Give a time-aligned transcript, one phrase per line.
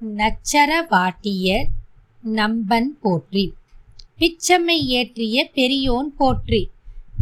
[0.00, 1.64] நச்சர வாட்டிய
[2.34, 3.52] நம்பன் போற்றி.
[4.18, 6.70] பிச்சம்மை ஏற்றிய பெரியோன் போற்றி.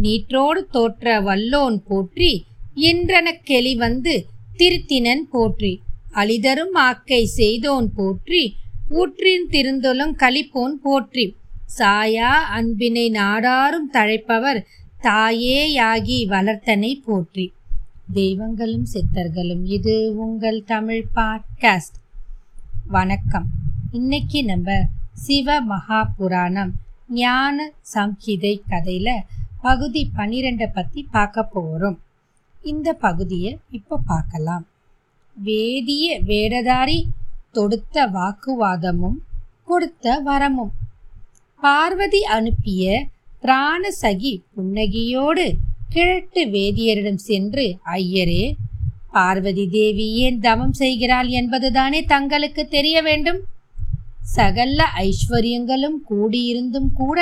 [0.02, 2.45] நீற்றோடு தோற்ற வல்லோன் போற்றி.
[2.77, 4.27] இன்றனக் கெளி வந்து
[4.58, 5.80] திருத்தினன் போற்றி.
[6.12, 8.54] அளிதரும் ஆக்கை செய்தோன் போற்றி.
[8.90, 11.36] ஊற்றின் திருந்தொலும் களிப்போன் போற்றி.
[11.78, 14.64] சாயா அன்பினை நாடாரும் தழைப்பவர்
[15.02, 17.52] தாயேயாகி வளர்த்தனை போற்றி.
[18.12, 22.00] தெய்வங்களும் சித்தர்களும் இது உங்கள் தமிழ் பாட்காஸ்ட்.
[22.95, 23.45] வணக்கம்.
[23.92, 24.70] இன்னைக்கு நம்ம
[25.12, 26.73] சிவ மகா புராணம்
[27.09, 29.09] ஞான சம்ஹிதை கதையில
[29.62, 31.97] பகுதி பன்னிரெண்டை பத்தி பார்க்க போறோம்.
[32.62, 34.66] இந்த பகுதியை இப்போ பார்க்கலாம்.
[35.36, 36.98] வேதிய வேடதாரி
[37.50, 39.19] தொடுத்த வாக்குவாதமும்
[39.64, 40.74] கொடுத்த வரமும்.
[41.61, 43.06] பார்வதி அனுப்பிய
[43.42, 45.47] பிராணசகி புன்னகியோடு
[45.88, 48.45] கிழட்டு வேதியரிடம் சென்று ஐயரே
[49.12, 53.40] பார்வதி தேவி ஏன் தவம் செய்கிறாள் என்பதுதானே தங்களுக்கு தெரிய வேண்டும்.
[54.36, 57.19] சகல ஐஸ்வர்யங்களும் கூடியிருந்தும் கூட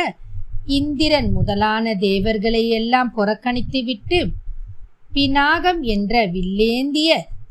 [0.78, 4.18] இந்திரன் முதலான தேவர்களை எல்லாம் புறக்கணித்துவிட்டு
[5.14, 7.10] பினாகம் என்ற வில்லேந்திய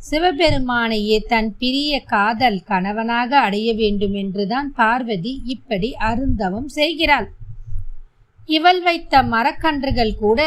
[0.09, 7.27] சிவபெருமானையே தன் பிரிய காதல் கணவனாக அடைய வேண்டும் என்றுதான் பார்வதி இப்படி அருந்தவம் செய்கிறாள்.
[8.49, 10.39] இவள் வைத்த மரக்கன்றுகள் கூட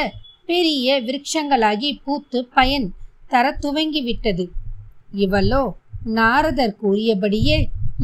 [0.46, 2.88] பெரிய விருட்சங்களாகி பூத்து பயன்
[3.32, 4.44] தர துவங்கிவிட்டது.
[5.16, 5.62] இவளோ
[6.14, 7.58] நாரதர் கூறியபடியே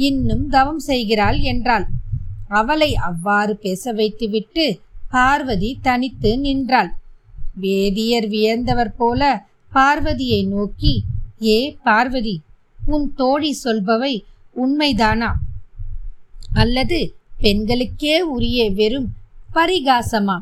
[0.06, 1.86] இன்னும் தவம் செய்கிறாள் என்றாள்.
[2.50, 4.66] அவளை அவ்வாறு பேச வைத்துவிட்டு
[5.10, 6.90] பார்வதி தனித்து நின்றாள்.
[7.54, 9.22] வேதியர் வியந்தவர் போல
[9.72, 10.94] பார்வதியை நோக்கி
[11.46, 12.36] ஏ பார்வதி
[12.86, 14.14] உன் தோழி சொல்பவை
[14.56, 15.30] உண்மைதானா?
[16.54, 16.98] அல்லது
[17.42, 19.08] பெண்களுக்கே உரிய வெறும்
[19.54, 20.36] பரிகாசமா?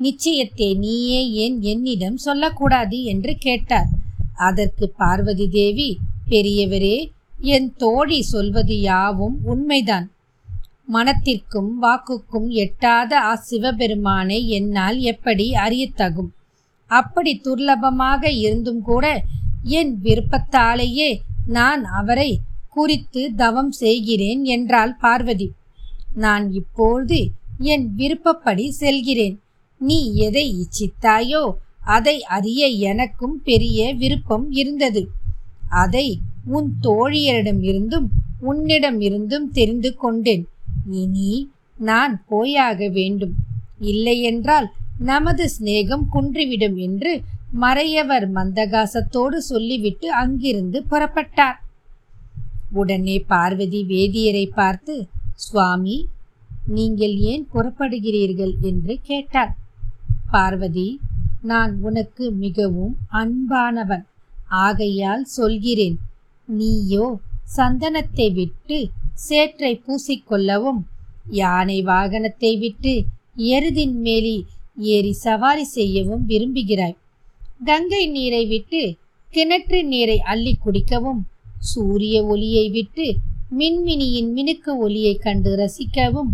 [0.00, 2.98] நிச்சயத்தை நீயே ஏன் என்னிடம் சொல்லக்கூடாது?
[3.04, 3.90] என்று கேட்டார்.
[4.34, 6.96] அதற்கு பார்வதி தேவி பெரியவரே
[7.54, 10.10] என் தோழி சொல்வது யாவும் உண்மைதான்.
[10.92, 16.30] மனத்திற்கும் வாக்குக்கும் எட்டாத ஆ சிவபெருமானை என்னால் எப்படி அறியத்தகும்
[16.86, 19.24] அப்படி துர்லபமாக இருந்தும் கூட
[19.62, 21.10] என் விருப்பத்தாலேயே
[21.46, 22.30] நான் அவரை
[22.68, 25.48] குறித்து தவம் செய்கிறேன் என்றாள் பார்வதி.
[26.14, 29.36] நான் இப்பொழுது என் விருப்பப்படி செல்கிறேன்.
[29.78, 31.42] நீ எதை இச்சித்தாயோ
[31.80, 35.08] அதை அறிய எனக்கும் பெரிய விருப்பம் இருந்தது.
[35.68, 38.08] அதை உன் தோழியரிடமிருந்தும்
[38.42, 40.46] உன்னிடமிருந்தும் தெரிந்து கொண்டேன்.
[40.90, 43.34] இனி நான் போயாக வேண்டும்.
[43.78, 44.68] இல்லையென்றால்
[44.98, 47.22] நமது சிநேகம் குன்றிவிடும் என்று
[47.60, 51.58] மறையவர் மந்தகாசத்தோடு சொல்லிவிட்டு அங்கிருந்து புறப்பட்டார்.
[52.70, 56.06] உடனே பார்வதி வேதியரை பார்த்து சுவாமி
[56.66, 58.54] நீங்கள் ஏன் புறப்படுகிறீர்கள்?
[58.60, 59.56] என்று கேட்டார்
[60.30, 61.00] பார்வதி
[61.42, 64.04] நான் உனக்கு மிகவும் அன்பானவன்.
[64.48, 65.98] ஆகையால் சொல்கிறேன்
[66.48, 67.06] நீயோ
[67.56, 68.78] சந்தனத்தை விட்டு
[69.26, 70.80] சேற்றை பூசிக்கொள்ளவும்
[71.40, 72.94] யானை வாகனத்தை விட்டு
[73.54, 74.36] எருதின் மேலி
[74.94, 76.96] ஏறி சவாரி செய்யவும் விரும்புகிறாய்.
[77.64, 78.82] கங்கை நீரை விட்டு
[79.28, 81.20] கிணற்று நீரை அள்ளி குடிக்கவும்
[81.72, 83.06] சூரிய ஒளியை விட்டு
[83.58, 86.30] மின்மினியின் மினுக்கு ஒளியை கண்டு ரசிக்கவும்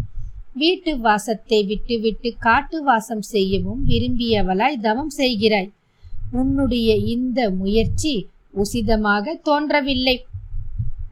[0.61, 5.71] வீட்டு வாசத்தை விட்டுவிட்டு காட்டு வாசம் செய்யவும் விரும்பியவளாய் தவம் செய்கிறாய்.
[6.33, 8.15] உன்னுடைய இந்த முயற்சி
[8.63, 10.17] உசிதமாக தோன்றவில்லை.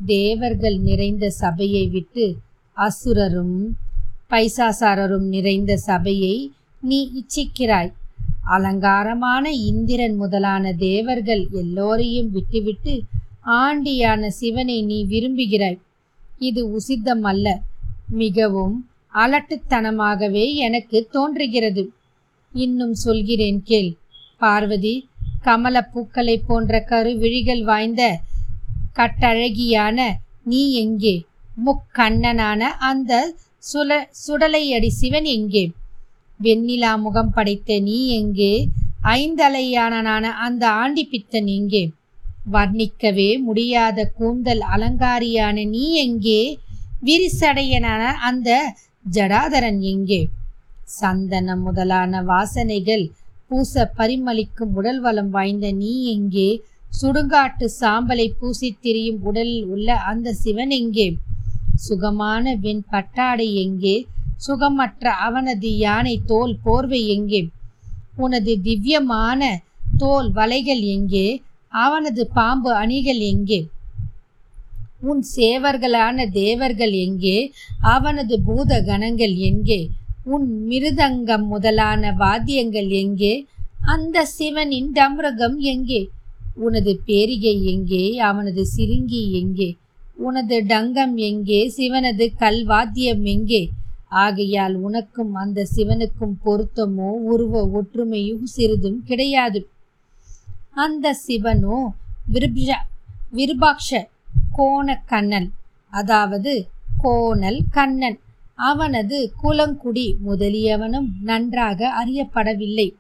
[0.06, 2.24] தேவர்கள் நிறைந்த சபையை விட்டு
[2.76, 3.58] அசுரரும்
[4.30, 6.34] பைசாசாரரும் நிறைந்த சபையை
[6.82, 7.92] நீ இச்சிக்கிறாய்.
[8.54, 12.94] அலங்காரமான இந்திரன் முதலான தேவர்கள் எல்லோரையும் விட்டுவிட்டு
[13.60, 15.78] ஆண்டியான சிவனை நீ விரும்புகிறாய்.
[16.38, 17.46] இது உசித்தம் அல்ல
[18.14, 18.76] மிகவும்
[19.14, 21.92] அலட்டுத்தனமாகவே எனக்கு தோன்றுகிறது.
[22.52, 23.96] இன்னும் சொல்கிறேன் கேள்.
[24.38, 24.94] பார்வதி
[25.42, 28.02] கமல பூக்களை போன்ற கருவிழிகள் வாய்ந்த
[28.94, 29.98] கட்டழகியான
[30.44, 31.14] நீ எங்கே?
[31.64, 33.12] முக்கண்ணனான அந்த
[33.58, 35.72] சுல சுடலையடி சிவன் எங்கே?
[36.40, 38.68] வெண்ணிலா முகம் படைத்த நீ எங்கே?
[39.02, 41.90] ஐந்தலையானனான அந்த ஆண்டி பித்தன் எங்கே?
[42.52, 46.40] வர்ணிக்கவே முடியாத கூந்தல் அலங்காரியான நீ எங்கே?
[47.04, 48.50] விரிசடையனான அந்த
[49.12, 50.28] ஜடாதரன் எங்கே?
[50.84, 53.10] சந்தனம் முதலான வாசனைகள்
[53.48, 56.62] பூச பரிமளிக்கும் உடல் வளம் வாய்ந்த நீ எங்கே?
[57.00, 61.18] சுடுகாட்டு சாம்பலை பூசி திரியும் உடலில் உள்ள அந்த சிவன் எங்கே?
[61.74, 64.06] சுகமான வெண் பட்டாடை எங்கே?
[64.46, 67.48] சுகமற்ற அவனது யானை தோல் போர்வை எங்கே?
[68.16, 69.60] உனது திவ்யமான
[69.96, 71.42] தோல் வலைகள் எங்கே?
[71.68, 73.68] அவனது பாம்பு அணிகள் எங்கே?
[75.08, 77.36] உன் சேவர்களான தேவர்கள் எங்கே?
[77.94, 79.80] அவனது பூத கணங்கள் எங்கே?
[80.24, 83.34] உன் மிருதங்கம் முதலான வாத்தியங்கள் எங்கே?
[83.86, 86.02] அந்த சிவனின் டம்ரகம் எங்கே?
[86.56, 88.04] உனது பேரிகை எங்கே?
[88.18, 89.68] அவனது சிறுங்கி எங்கே?
[90.16, 91.60] உனது டங்கம் எங்கே?
[91.76, 93.62] சிவனது கல்வாத்தியம் எங்கே?
[94.22, 99.60] ஆகையால் உனக்கும் அந்த சிவனுக்கும் பொருத்தமோ உருவ ஒற்றுமையும் சிறிதும் கிடையாது.
[100.74, 101.78] அந்த சிவனோ
[102.32, 102.70] விருப்ஜ
[103.30, 103.90] விருபாக்ஷ
[104.52, 105.52] கோண கண்ணன்
[105.90, 108.18] அதாவது கோணல் கண்ணன்.
[108.54, 112.94] அவனது குலங்குடி முதலியவனும் நன்றாக அறியப்படவில்லை.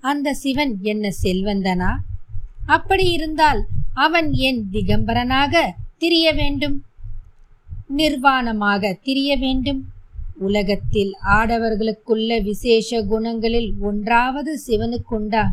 [0.00, 1.96] அந்த சிவன் என்ன செல்வந்தனா?
[2.66, 6.84] அப்படி இருந்தால் அவன் என் திகம்பரனாக திரிய வேண்டும்?
[7.96, 9.84] நிர்வாணமாக திரிய வேண்டும்?
[10.38, 15.44] உலகத்தில் ஆடவர்களுக்குள்ள விசேஷ குணங்களில் ஒன்றாவது சிவனுக்குண்டா?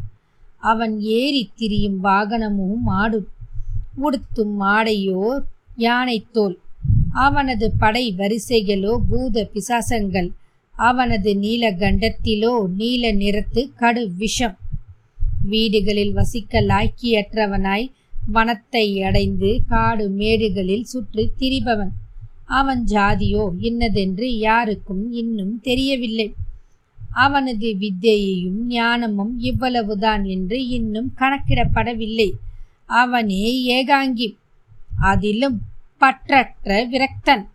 [0.57, 3.27] அவன் ஏறி திரியும் வாகனமும் ஆடும்.
[4.01, 5.23] உடுத்தும் மாடையோ
[5.77, 6.55] யானைத்தோல்
[7.11, 10.29] அவனது படை வரிசைகளோ பூத பிசாசங்கள்.
[10.75, 14.55] அவனது நீல கண்டத்திலோ நீல நிறத்து கடு விஷம்.
[15.41, 17.91] வீடுகளில் வசிக்க லாய்க்கியற்றவனாய்
[18.33, 21.93] வனத்தை அடைந்து காடு மேடுகளில் சுற்றி திரிபவன்.
[22.45, 26.33] அவன் ஜாதியோ இன்னதென்று யாருக்கும் இன்னும் தெரியவில்லை.
[27.13, 32.29] அவனது வித்தையையும் ஞானமும் இவ்வளவுதான் என்று இன்னும் கணக்கிடப்படவில்லை.
[33.01, 33.43] அவனே
[33.73, 34.27] ஏகாங்கி.
[35.01, 35.57] அதிலும்
[35.99, 37.45] பற்றற்ற விரக்தன்.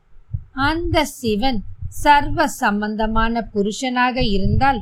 [0.53, 4.81] அந்த சிவன் சர்வ சம்பந்தமான புருஷனாக இருந்தால்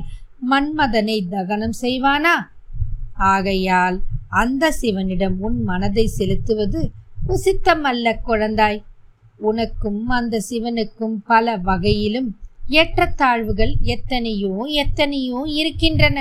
[0.51, 2.35] மன்மதனை தகனம் செய்வானா?
[3.13, 3.97] ஆகையால்
[4.29, 6.81] அந்த சிவனிடம் உன் மனதை செலுத்துவது
[7.27, 8.83] உசித்தமல்ல குழந்தாய்.
[9.37, 12.29] உனக்கும் அந்த சிவனுக்கும் பல வகையிலும்
[12.69, 16.17] ஏற்றத்தாழ்வுகள் எத்தனையோ எத்தனையோ இருக்கின்றன.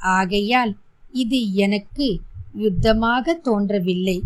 [0.00, 0.72] ஆகையால்
[1.12, 2.08] இது எனக்கு
[2.58, 4.22] யுத்தமாக தோன்றவில்லை.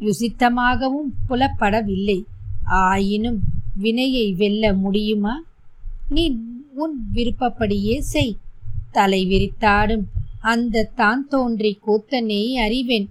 [0.00, 2.22] யுசித்தமாகவும் புலப்படவில்லை.
[2.64, 3.40] ஆயினும்
[3.74, 5.42] வினையை வெல்ல முடியுமா?
[6.08, 6.36] நீ
[6.74, 8.36] உன் விருப்பப்படியே செய்.
[8.90, 10.04] தலை விரித்தாடும்
[10.40, 13.08] அந்த தான் தோன்றி கூத்தனே அறிவேன்.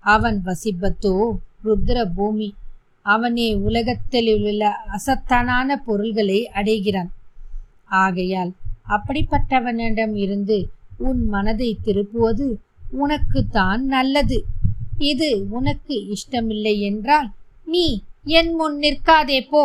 [0.00, 2.54] அவன் வசிப்பத்தோ ருத்ர பூமி
[3.02, 4.80] அவனே உலகத்தில் உள்ள
[5.84, 7.12] பொருள்களை அடைகிறான்.
[7.84, 8.52] ஆகையால்
[8.88, 12.56] அப்படிப்பட்டவனிடம் இருந்து உன் மனதை திருப்புவது
[13.02, 14.38] உனக்கு தான் நல்லது.
[15.10, 17.28] இது உனக்கு இஷ்டமில்லை என்றால்
[17.66, 17.86] நீ
[18.38, 19.62] என் முன் நிற்காதே போ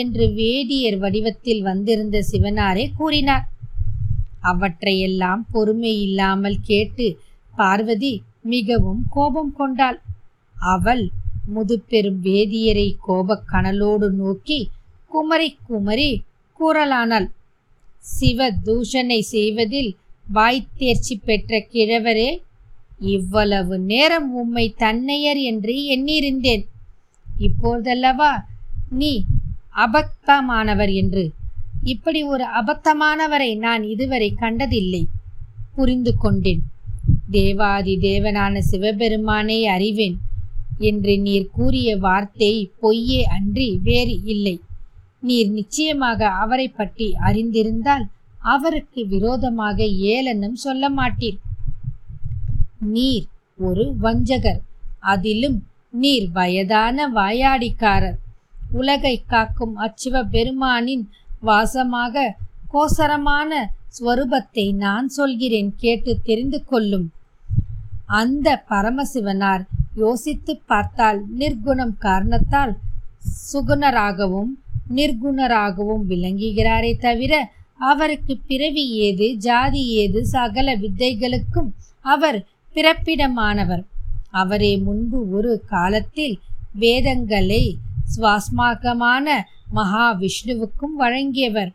[0.00, 3.46] என்று வேடியர் வடிவத்தில் வந்திருந்த சிவனாரே கூறினார்.
[4.42, 7.06] அவற்றையெல்லாம் பொறுமை இல்லாமல் கேட்டு
[7.54, 8.12] பார்வதி
[8.52, 9.98] மிகவும் கோபம் கொண்டாள்.
[10.74, 11.04] அவள்
[11.54, 14.60] முதுபெரும் வேதியரை கோபக் கனலோடு நோக்கி
[15.12, 16.10] குமரி குமரி
[16.60, 17.28] கூறலானாள்.
[18.14, 19.90] சிவ தூஷனை செய்வதில்
[20.34, 22.30] வாய்த்தேர்ச்சி பெற்ற கிழவரே
[22.98, 26.64] இவ்வளவு நேரம் உம்மை தன்னையர் என்று எண்ணியிருந்தேன்.
[27.40, 28.32] இப்போதல்லவா
[28.90, 29.12] நீ
[29.76, 31.24] அபக்தமானவர் என்று.
[31.82, 35.02] இப்படி ஒரு அபத்தமானவரை நான் இதுவரை கண்டதில்லை.
[35.74, 36.62] புரிந்து கொண்டேன்.
[37.30, 40.16] தேவாதி தேவனான சிவபெருமானை அறிவேன்
[40.78, 44.56] என்று நீர் கூறிய வார்த்தை பொய்யே அன்றி வேறு இல்லை.
[45.20, 48.06] நீர் நிச்சயமாக அவரை பற்றி அறிந்திருந்தால்
[48.50, 49.78] அவருக்கு விரோதமாக
[50.14, 51.38] ஏளனம் சொல்ல மாட்டீர்
[52.94, 53.26] நீர்
[53.68, 54.60] ஒரு வஞ்சகர்
[55.12, 55.58] அதிலும்
[55.94, 58.18] நீர் வயதான வாயாடிக்காரர்.
[58.78, 61.04] உலகை காக்கும் அச்சிவ பெருமானின்
[61.48, 62.24] வாசமாக
[62.72, 63.50] கோசரமான
[63.96, 67.06] ஸ்வரூபத்தை நான் சொல்கிறேன் கேட்டு தெரிந்து கொள்ளும்.
[68.20, 69.62] அந்த பரமசிவனார்
[70.02, 72.72] யோசித்து பார்த்தால் நிர்குணம் காரணத்தால்
[73.44, 74.52] சுகுணராகவும்
[74.98, 77.32] நிர்குணராகவும் விளங்குகிறாரே தவிர
[77.78, 81.70] அவருக்கு பிறவி ஏது ஜாதி ஏது சகல வித்தைகளுக்கும்
[82.00, 83.84] அவர் பிறப்பிடமானவர்.
[84.30, 86.38] அவரே முன்பு ஒரு காலத்தில்
[86.72, 87.76] வேதங்களை
[88.16, 89.42] சுவாஸ்மாகமான
[89.74, 91.70] மகாவிஷ்ணுவுக்கும் வழங்கியவர்.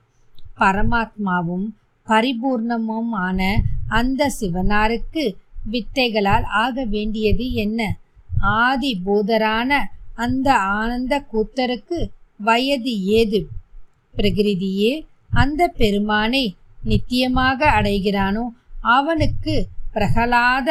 [0.60, 1.68] பரமாத்மாவும்
[2.08, 3.58] பரிபூர்ணமுமான
[3.88, 5.34] அந்த சிவனாருக்கு
[5.72, 7.98] வித்தைகளால் ஆக வேண்டியது என்ன?
[8.40, 9.74] ஆதி பூதரான
[10.16, 12.08] அந்த ஆனந்த கூத்தருக்கு
[12.38, 13.48] வயது ஏது?
[14.16, 16.46] பிரகிருதியே அந்த பெருமானை
[16.84, 18.46] நித்தியமாக அடைகிறானோ
[18.82, 19.56] அவனுக்கு
[19.94, 20.70] பிரகலாத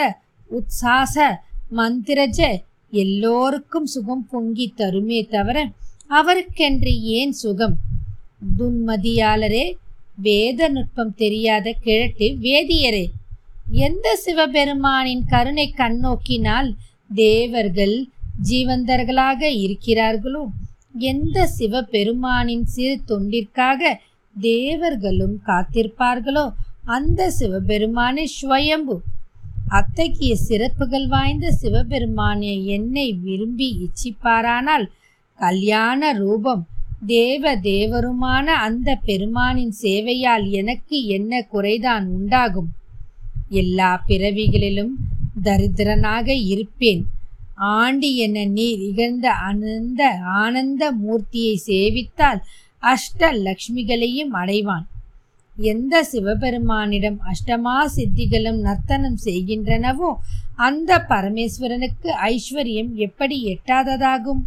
[0.50, 1.16] உத்சாச
[1.76, 2.40] மந்திரஜ
[2.90, 5.58] எல்லோருக்கும் சுகம் பொங்கி தருமே தவிர
[6.10, 7.76] அவருக்கென்று ஏன் சுகம்?
[8.58, 9.64] துன்மதியாளரே
[10.16, 13.04] வேத நுட்பம் தெரியாத கிழட்டு வேதியரே
[13.84, 16.70] எந்த சிவபெருமானின் கருணை கண்ணோக்கினால்
[17.14, 17.96] தேவர்கள்
[18.50, 20.42] ஜீவந்தர்களாக இருக்கிறார்களோ?
[21.10, 24.00] எந்த சிவபெருமானின் சிறு தொண்டிற்காக
[24.40, 26.52] தேவர்களும் காத்திருப்பார்களோ?
[26.84, 28.98] அந்த சிவபெருமானே ஸ்வயம்பு.
[29.68, 34.86] அத்தகைய சிறப்புகள் வாய்ந்த சிவபெருமானை என்னை விரும்பி இச்சிப்பாரானால்
[35.36, 36.66] கல்யாண ரூபம்
[37.06, 42.68] தேவ தேவருமான அந்த பெருமானின் சேவையால் எனக்கு என்ன குறைதான் உண்டாகும்?
[43.48, 44.92] எல்லா பிறவிகளிலும்
[45.44, 47.06] தரித்திரனாக இருப்பேன்.
[47.54, 52.40] ஆண்டி என நீர் இகழ்ந்த அனந்த ஆனந்த மூர்த்தியை சேவித்தால்
[52.82, 54.86] அஷ்ட லக்ஷ்மிகளையும் அடைவான்.
[55.56, 60.10] எந்த சிவபெருமானிடம் அஷ்டமா சித்திகளும் நர்த்தனம் செய்கின்றனவோ
[60.56, 64.42] அந்த பரமேஸ்வரனுக்கு ஐஸ்வர்யம் எப்படி எட்டாததாகும்?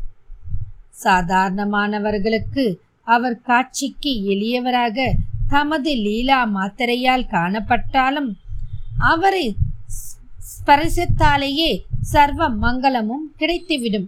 [1.04, 2.66] சாதாரணமானவர்களுக்கு
[3.04, 5.14] அவர் காட்சிக்கு எளியவராக
[5.48, 8.30] தமது லீலா மாத்திரையால் காணப்பட்டாலும்
[8.98, 9.56] அவரை
[10.50, 14.08] ஸ்பரிசத்தாலேயே சர்வ மங்களமும் கிடைத்துவிடும்.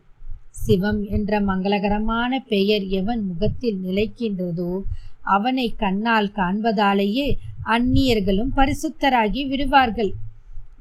[0.67, 4.71] சிவம் என்ற மங்களகரமான பெயர் எவன் முகத்தில் நிலைக்கின்றதோ
[5.35, 7.27] அவனை கண்ணால் காண்பதாலேயே
[7.75, 10.11] அந்நியர்களும் பரிசுத்தராகி விடுவார்கள்.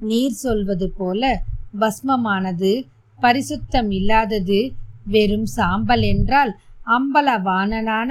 [0.09, 1.23] நீர் சொல்வது போல
[1.83, 2.73] பஸ்மமானது
[3.19, 4.59] பரிசுத்தம் இல்லாதது
[5.15, 6.53] வெறும் சாம்பல் என்றால்
[6.97, 8.11] அம்பலவானனான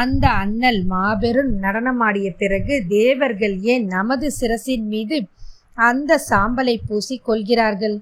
[0.00, 5.18] அந்த அண்ணல் மாபெரும் நடனமாடிய பிறகு தேவர்கள் ஏன் நமது சிரசின் மீது
[5.88, 7.96] அந்த சாம்பலை பூசிக் கொள்கிறார்கள்?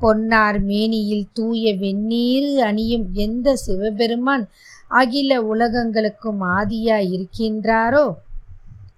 [0.00, 4.44] பொன்னார் மேனியில் தூய வெந்நீர் அணியும் எந்த சிவபெருமான்
[4.88, 8.14] அகில உலகங்களுக்கும் ஆதியாய் இருக்கின்றாரோ?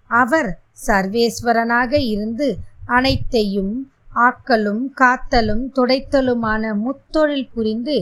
[0.09, 0.51] அவர்
[0.87, 2.49] சர்வேஸ்வரனாக இருந்து
[2.87, 3.75] அனைத்தையும்
[4.15, 7.97] ஆக்கலும் காத்தலும் துடைத்தலுமான முத்தொழில் புரிந்து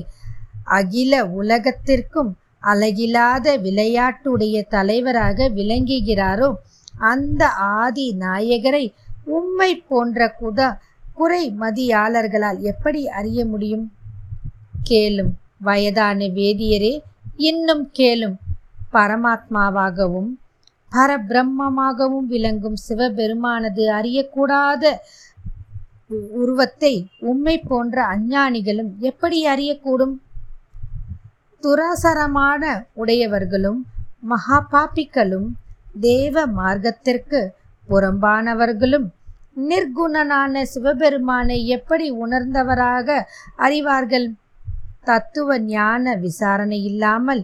[0.64, 2.30] அகில உலகத்திற்கும்
[2.62, 6.48] அழகில்லாத விளையாட்டுடைய தலைவராக விளங்குகிறாரோ?
[6.98, 8.84] அந்த ஆதி நாயகரை
[9.24, 10.60] உம்மை போன்ற குத
[11.18, 13.86] குறை மதியாளர்களால் எப்படி அறிய முடியும்?
[14.88, 15.32] கேளும்.
[15.66, 16.92] வயதான வேதியரே
[17.48, 18.36] இன்னும் கேளும்.
[18.92, 20.30] பரமாத்மாவாகவும்
[20.92, 24.84] பரபிரம்மமாகவும் விளங்கும் சிவபெருமானது அறியக்கூடாத
[26.34, 26.94] உருவத்தை
[27.30, 30.14] உம்மை போன்ற அஞ்ஞானிகளும் எப்படி அறியக்கூடும்?
[31.62, 33.80] துராசரமான உடையவர்களும்
[34.30, 35.48] மகாபாபிகளும்
[36.00, 37.40] தேவ மார்க்கத்திற்கு
[37.88, 39.06] புறம்பானவர்களும்
[39.68, 43.18] நிர்குணனான சிவபெருமானை எப்படி உணர்ந்தவராக
[43.58, 44.26] அறிவார்கள்?
[45.04, 47.42] தத்துவ ஞான விசாரணை இல்லாமல்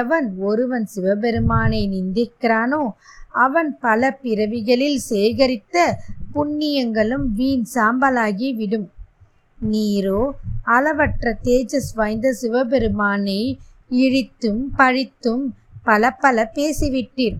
[0.00, 2.82] எவன் ஒருவன் சிவபெருமானை நிந்திக்கிறானோ
[3.44, 5.76] அவன் பல பிறவிகளில் சேகரித்த
[6.34, 8.88] புண்ணியங்களும் வீண் சாம்பலாகி விடும்.
[9.70, 10.22] நீரோ
[10.76, 13.40] அளவற்ற தேஜஸ் வாய்ந்த சிவபெருமானை
[13.90, 15.44] இழித்தும் பழித்தும்
[15.82, 17.36] பல பல பேசிவிட்டீர்.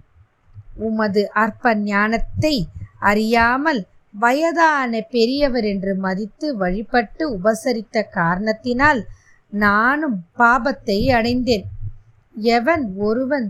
[0.78, 2.54] உமது அற்ப ஞானத்தை
[3.10, 3.80] அறியாமல்
[4.20, 9.00] வயதான பெரியவர் என்று மதித்து வழிபட்டு உபசரித்த காரணத்தினால்
[9.52, 11.66] நானும் பாபத்தை அடைந்தேன்.
[12.34, 13.46] எவன் ஒருவன்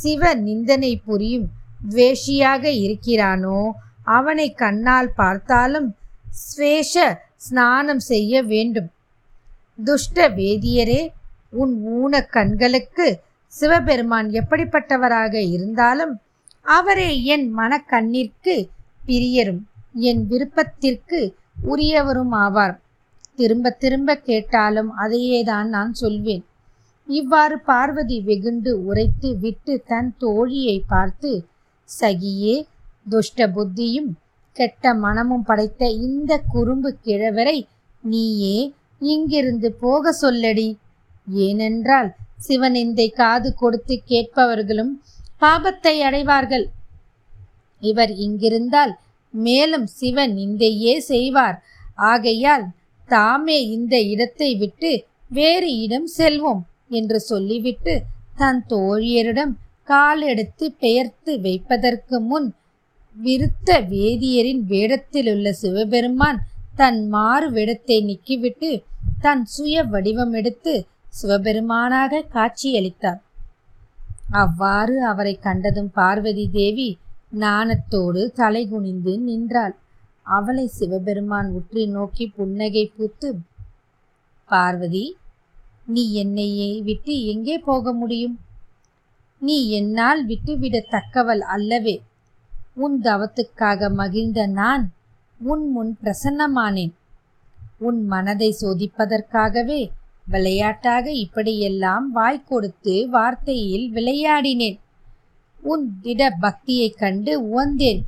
[0.00, 1.46] சிவ நிந்தனை புரியும்
[1.88, 3.60] துவேஷியாக இருக்கிறானோ
[4.16, 5.88] அவனை கண்ணால் பார்த்தாலும்
[6.44, 6.94] ஸ்வேஷ
[7.36, 8.90] ஸ்நானம் செய்ய வேண்டும்.
[9.84, 11.00] துஷ்ட வேதியரே
[11.50, 13.06] உன் ஊன கண்களுக்கு
[13.52, 16.14] சிவபெருமான் எப்படிப்பட்டவராக இருந்தாலும்
[16.62, 18.54] அவரே என் மனக்கண்ணிற்கு
[19.06, 19.62] பிரியரும்.
[20.08, 21.20] என் விருப்பத்திற்கு
[21.62, 22.74] உரியவரும் ஆவார்.
[23.34, 26.44] திரும்ப திரும்ப கேட்டாலும் அதையேதான் நான் சொல்வேன்.
[27.08, 31.30] இவ்வாறு பார்வதி வெகுண்டு உரைத்து விட்டு தன் தோழியை பார்த்து
[31.88, 32.56] சகியே
[33.08, 34.10] துஷ்ட புத்தியும்
[34.52, 37.58] கெட்ட மனமும் படைத்த இந்த குறும்பு கிழவரை
[38.02, 40.68] நீயே இங்கிருந்து போக சொல்லடி.
[41.26, 42.14] ஏனென்றால்
[42.48, 44.92] சிவனிந்தை காது கொடுத்து கேட்பவர்களும்
[45.40, 46.66] பாபத்தை அடைவார்கள்.
[47.80, 48.94] இவர் இங்கிருந்தால்
[49.46, 51.56] மேலும் சிவன் நிந்தையே செய்வார்.
[51.94, 52.64] ஆகையால்
[53.08, 54.90] தாமே இந்த இடத்தை விட்டு
[55.28, 57.94] வேறு இடம் செல்வோம் என்று சொல்லிவிட்டு
[58.36, 62.48] தன் தோழியரிடம் கால் எடுத்து பெயர்த்து வைப்பதற்கு முன்
[63.16, 66.40] விருத்த வேதியரின் வேடத்திலுள்ள சிவபெருமான்
[66.76, 68.70] தன் மாறு வேடத்தை நீக்கிவிட்டு
[69.20, 70.74] தன் சுய வடிவம் எடுத்து
[71.22, 73.20] சிவபெருமானாக காட்சியளித்தார்.
[74.30, 76.88] அவ்வாறு அவரை கண்டதும் பார்வதி தேவி
[77.38, 79.74] நாணத்தோடு தலைகுனிந்து நின்றாள்.
[80.22, 83.28] அவளை சிவபெருமான் உற்றி நோக்கி புன்னகை பூத்து
[84.50, 85.06] பார்வதி
[85.86, 88.36] நீ என்னையே விட்டு எங்கே போக முடியும்?
[89.42, 91.96] நீ என்னால் விட்டுவிடத்தக்கவள் அல்லவே.
[92.74, 94.84] உன் தவத்துக்காக மகிழ்ந்த நான்
[95.40, 96.94] உன் முன் பிரசன்னமானேன்.
[97.78, 99.80] உன் மனதை சோதிப்பதற்காகவே
[100.28, 104.78] விளையாட்டாக இப்படியெல்லாம் வாய் கொடுத்து வார்த்தையில் விளையாடினேன்.
[105.66, 108.00] உன் திட பக்தியைக் கண்டு உவந்தேன்.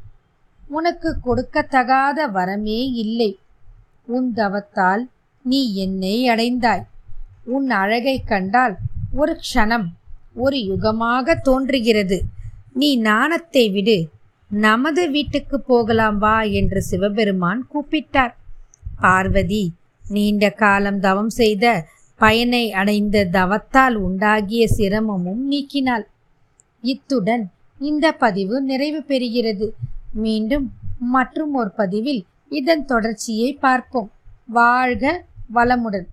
[0.68, 3.38] உனக்கு கொடுக்கத்தகாத வரமே இல்லை.
[4.06, 5.08] உன் தவத்தால்
[5.42, 6.86] நீ என்னை அடைந்தாய்.
[7.44, 8.76] உன் அழகைக் கண்டால்
[9.12, 9.84] ஒரு க்ஷணம்
[10.34, 12.22] ஒரு யுகமாக தோன்றுகிறது.
[12.72, 14.08] நீ நாணத்தை விடு.
[14.48, 18.34] நமது வீட்டுக்கு போகலாம் வா என்று சிவபெருமான் கூப்பிட்டார்.
[19.00, 19.72] பார்வதி
[20.08, 21.86] நீண்ட காலம் தவம் செய்த
[22.16, 26.04] பயனை அடைந்த தவத்தால் உண்டாகிய சிரமமும் நீக்கினாள்.
[26.92, 27.44] இத்துடன்
[27.78, 29.66] இந்த பதிவு நிறைவு பெறுகிறது.
[30.24, 30.66] மீண்டும்
[30.98, 32.22] மற்றும் ஒரு பதிவில்
[32.58, 34.10] இதன் தொடர்ச்சியை பார்ப்போம்.
[34.46, 36.06] வாழ்க வளமுடன்.